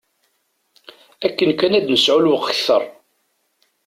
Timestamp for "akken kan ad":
1.25-1.85